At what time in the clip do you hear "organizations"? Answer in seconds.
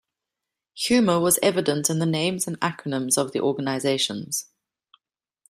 3.41-4.47